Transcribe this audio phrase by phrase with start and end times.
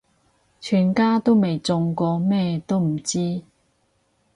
[0.59, 3.43] 全家都未中過咩都唔知